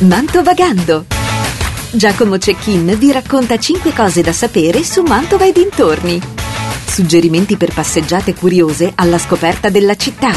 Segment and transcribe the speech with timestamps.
[0.00, 1.04] Mantovagando.
[1.90, 6.18] Giacomo Cecchin vi racconta 5 cose da sapere su Mantova e dintorni.
[6.86, 10.30] Suggerimenti per passeggiate curiose alla scoperta della città.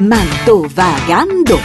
[0.00, 1.60] Mantovagando.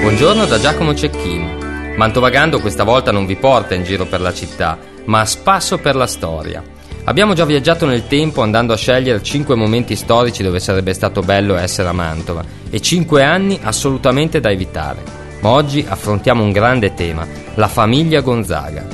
[0.00, 1.94] Buongiorno da Giacomo Cecchin.
[1.98, 5.94] Mantovagando questa volta non vi porta in giro per la città, ma a spasso per
[5.94, 6.62] la storia.
[7.04, 11.54] Abbiamo già viaggiato nel tempo andando a scegliere 5 momenti storici dove sarebbe stato bello
[11.54, 15.25] essere a Mantova e 5 anni assolutamente da evitare.
[15.46, 18.84] Oggi affrontiamo un grande tema, la famiglia Gonzaga.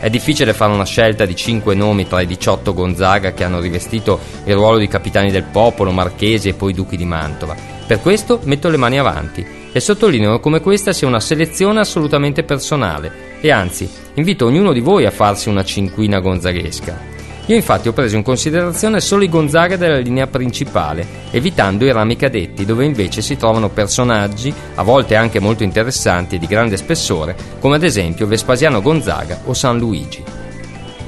[0.00, 4.18] È difficile fare una scelta di 5 nomi tra i 18 Gonzaga che hanno rivestito
[4.44, 7.54] il ruolo di capitani del popolo, marchesi e poi duchi di Mantova.
[7.86, 13.36] Per questo metto le mani avanti e sottolineo come questa sia una selezione assolutamente personale
[13.42, 17.17] e anzi invito ognuno di voi a farsi una cinquina gonzaghesca.
[17.48, 22.14] Io infatti ho preso in considerazione solo i Gonzaga della linea principale, evitando i rami
[22.14, 27.34] cadetti, dove invece si trovano personaggi, a volte anche molto interessanti e di grande spessore,
[27.58, 30.22] come ad esempio Vespasiano Gonzaga o San Luigi.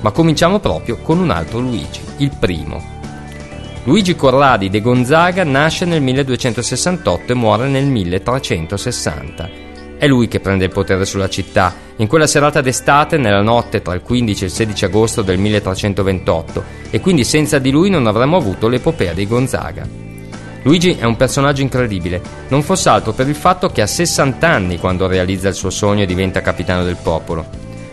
[0.00, 2.82] Ma cominciamo proprio con un altro Luigi, il primo.
[3.84, 9.69] Luigi Corradi de Gonzaga nasce nel 1268 e muore nel 1360
[10.00, 11.74] è lui che prende il potere sulla città.
[11.96, 16.64] In quella serata d'estate, nella notte tra il 15 e il 16 agosto del 1328,
[16.88, 19.86] e quindi senza di lui non avremmo avuto l'epopea di Gonzaga.
[20.62, 24.78] Luigi è un personaggio incredibile, non fosse altro per il fatto che ha 60 anni
[24.78, 27.46] quando realizza il suo sogno e diventa capitano del popolo.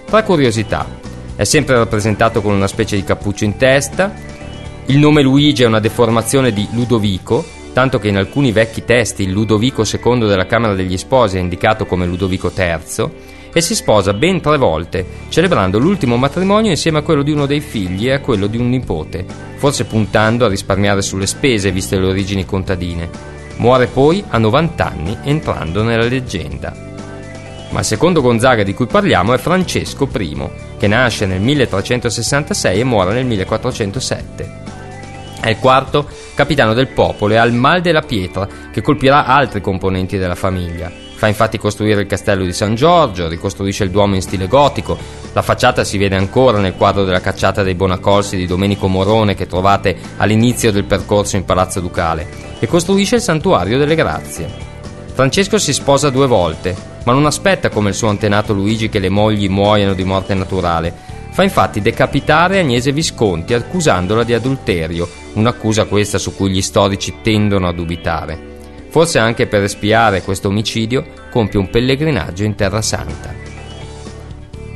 [0.05, 0.88] Tra curiosità,
[1.36, 4.14] è sempre rappresentato con una specie di cappuccio in testa,
[4.86, 7.44] il nome Luigi è una deformazione di Ludovico,
[7.78, 11.86] tanto che in alcuni vecchi testi il Ludovico II della Camera degli Sposi è indicato
[11.86, 13.09] come Ludovico III,
[13.53, 17.59] e si sposa ben tre volte, celebrando l'ultimo matrimonio insieme a quello di uno dei
[17.59, 19.23] figli e a quello di un nipote,
[19.58, 23.11] forse puntando a risparmiare sulle spese viste le origini contadine.
[23.58, 26.73] Muore poi a 90 anni, entrando nella leggenda.
[27.70, 32.83] Ma il secondo Gonzaga di cui parliamo è Francesco I, che nasce nel 1366 e
[32.83, 34.77] muore nel 1407.
[35.39, 39.61] È il quarto capitano del popolo e ha il mal della pietra che colpirà altri
[39.61, 40.92] componenti della famiglia.
[41.15, 44.97] Fa infatti costruire il castello di San Giorgio, ricostruisce il Duomo in stile gotico,
[45.33, 49.47] la facciata si vede ancora nel quadro della cacciata dei Bonacolsi di Domenico Morone che
[49.47, 52.27] trovate all'inizio del percorso in Palazzo Ducale,
[52.59, 54.47] e costruisce il Santuario delle Grazie.
[55.14, 59.09] Francesco si sposa due volte, ma non aspetta come il suo antenato Luigi che le
[59.09, 66.17] mogli muoiano di morte naturale, Fa infatti decapitare Agnese Visconti accusandola di adulterio, un'accusa questa
[66.17, 68.55] su cui gli storici tendono a dubitare.
[68.89, 73.33] Forse anche per espiare questo omicidio compie un pellegrinaggio in Terra Santa.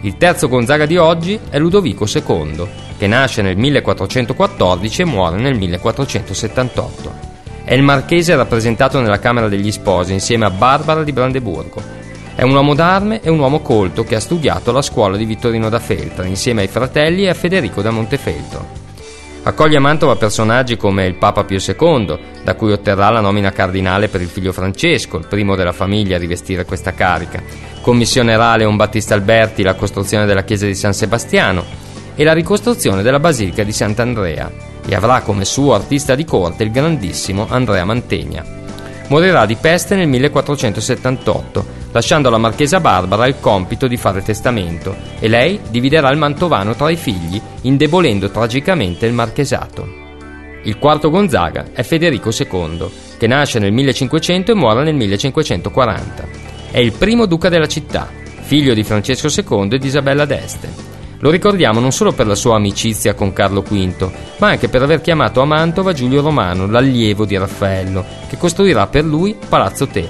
[0.01, 2.67] Il terzo Gonzaga di oggi è Ludovico II,
[2.97, 7.29] che nasce nel 1414 e muore nel 1478.
[7.63, 12.00] È il marchese rappresentato nella Camera degli Sposi insieme a Barbara di Brandeburgo
[12.41, 15.69] è un uomo d'arme e un uomo colto che ha studiato alla scuola di Vittorino
[15.69, 18.81] da Feltre insieme ai fratelli e a Federico da Montefeltro.
[19.44, 24.07] Accoglie a Mantova personaggi come il Papa Pio II, da cui otterrà la nomina cardinale
[24.07, 27.41] per il figlio Francesco, il primo della famiglia a rivestire questa carica.
[27.81, 31.66] Commissionerà a Leon Battista Alberti la costruzione della chiesa di San Sebastiano
[32.13, 34.51] e la ricostruzione della basilica di Sant'Andrea
[34.88, 38.46] e avrà come suo artista di corte il grandissimo Andrea Mantegna.
[39.07, 45.28] Morirà di peste nel 1478 lasciando alla marchesa Barbara il compito di fare testamento e
[45.28, 50.00] lei dividerà il mantovano tra i figli, indebolendo tragicamente il marchesato.
[50.63, 56.28] Il quarto Gonzaga è Federico II, che nasce nel 1500 e muore nel 1540.
[56.69, 58.07] È il primo duca della città,
[58.41, 60.90] figlio di Francesco II e di Isabella d'Este.
[61.19, 65.01] Lo ricordiamo non solo per la sua amicizia con Carlo V, ma anche per aver
[65.01, 70.09] chiamato a Mantova Giulio Romano, l'allievo di Raffaello, che costruirà per lui Palazzo Te,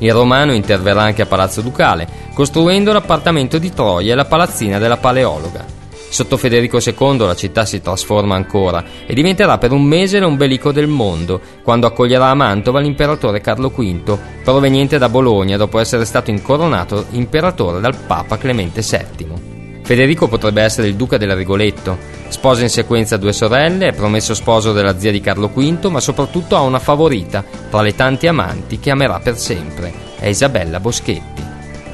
[0.00, 4.98] il romano interverrà anche a Palazzo Ducale, costruendo l'appartamento di Troia e la palazzina della
[4.98, 5.78] Paleologa.
[6.10, 10.88] Sotto Federico II la città si trasforma ancora e diventerà per un mese l'ombelico del
[10.88, 17.06] mondo, quando accoglierà a Mantova l'imperatore Carlo V, proveniente da Bologna dopo essere stato incoronato
[17.10, 19.80] imperatore dal Papa Clemente VII.
[19.84, 21.96] Federico potrebbe essere il duca della Rigoletto.
[22.30, 26.56] Sposa in sequenza due sorelle, è promesso sposo della zia di Carlo V, ma soprattutto
[26.56, 29.92] ha una favorita tra le tante amanti che amerà per sempre.
[30.16, 31.42] È Isabella Boschetti.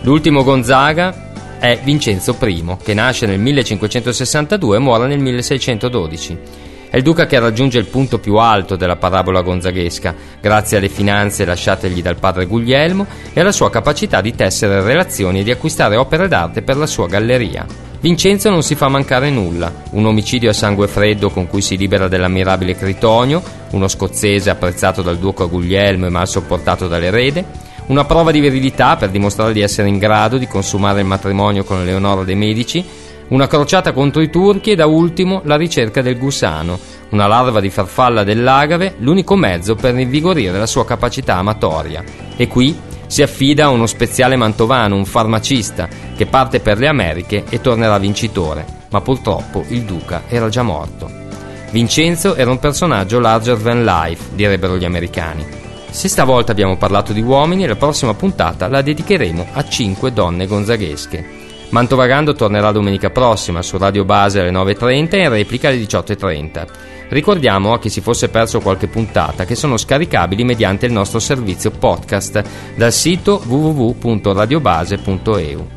[0.03, 6.39] L'ultimo Gonzaga è Vincenzo I, che nasce nel 1562 e muore nel 1612.
[6.91, 11.47] È il duca che raggiunge il punto più alto della parabola gonzaghesca, grazie alle finanze
[11.47, 16.29] lasciategli dal padre Guglielmo e alla sua capacità di tessere relazioni e di acquistare opere
[16.29, 17.86] d'arte per la sua galleria.
[18.01, 22.09] Vincenzo non si fa mancare nulla, un omicidio a sangue freddo con cui si libera
[22.09, 27.45] dell'ammirabile Critonio, uno scozzese apprezzato dal duca Guglielmo e mal sopportato dall'erede,
[27.87, 31.85] una prova di virilità per dimostrare di essere in grado di consumare il matrimonio con
[31.85, 32.85] Leonora dei Medici,
[33.29, 36.79] una crociata contro i turchi e da ultimo la ricerca del gusano,
[37.11, 42.05] una larva di farfalla dell'agave, l'unico mezzo per rinvigorire la sua capacità amatoria.
[42.37, 47.45] E qui si affida a uno speziale mantovano, un farmacista, che parte per le Americhe
[47.49, 51.11] e tornerà vincitore, ma purtroppo il duca era già morto.
[51.71, 55.45] Vincenzo era un personaggio larger than life, direbbero gli americani.
[55.91, 61.46] Se stavolta abbiamo parlato di uomini, la prossima puntata la dedicheremo a 5 donne gonzaghesche.
[61.69, 66.67] Mantovagando tornerà domenica prossima su Radio Base alle 9.30 e in replica alle 18.30.
[67.09, 71.71] Ricordiamo a chi si fosse perso qualche puntata che sono scaricabili mediante il nostro servizio
[71.71, 72.43] podcast
[72.77, 75.69] dal sito www.radiobase.eu.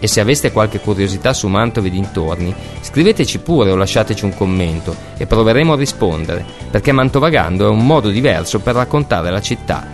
[0.00, 4.94] E se aveste qualche curiosità su Mantova e dintorni, scriveteci pure o lasciateci un commento
[5.16, 9.84] e proveremo a rispondere, perché Mantovagando è un modo diverso per raccontare la città.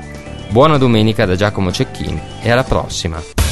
[0.49, 3.44] Buona domenica da Giacomo Cecchin e alla prossima!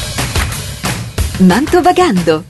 [1.43, 2.45] Mantovagando.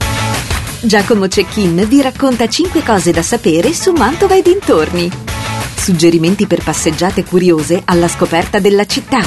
[0.81, 5.09] Giacomo Cecchin vi racconta 5 cose da sapere su Mantova e dintorni.
[5.75, 9.21] Suggerimenti per passeggiate curiose alla scoperta della città.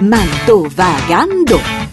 [0.00, 1.91] Mantovagando.